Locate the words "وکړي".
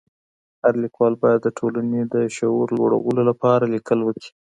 4.03-4.29